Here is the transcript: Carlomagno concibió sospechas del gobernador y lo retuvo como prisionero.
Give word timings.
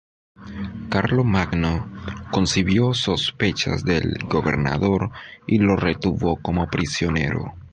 Carlomagno 0.89 1.85
concibió 2.31 2.95
sospechas 2.95 3.83
del 3.85 4.17
gobernador 4.27 5.11
y 5.45 5.59
lo 5.59 5.75
retuvo 5.75 6.37
como 6.41 6.65
prisionero. 6.65 7.53